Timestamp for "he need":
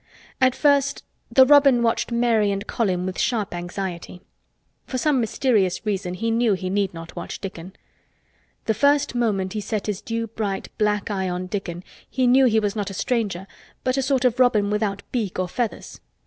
6.53-6.91